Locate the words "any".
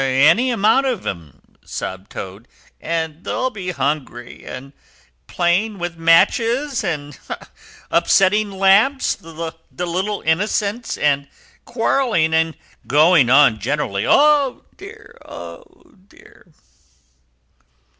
0.01-0.49